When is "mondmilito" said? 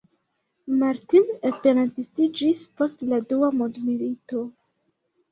3.59-4.41